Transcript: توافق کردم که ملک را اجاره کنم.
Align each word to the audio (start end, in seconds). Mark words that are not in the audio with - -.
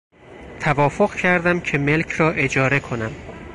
توافق 0.59 1.15
کردم 1.15 1.59
که 1.59 1.77
ملک 1.77 2.11
را 2.11 2.31
اجاره 2.31 2.79
کنم. 2.79 3.11